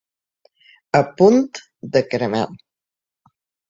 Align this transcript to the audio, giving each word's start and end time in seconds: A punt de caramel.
A 1.01 1.03
punt 1.21 1.45
de 1.93 2.05
caramel. 2.09 2.61